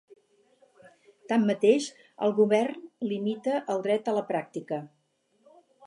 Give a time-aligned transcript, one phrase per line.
[1.33, 1.91] Tanmateix,
[2.29, 2.81] el govern
[3.13, 4.85] limita el dret a la pràctica.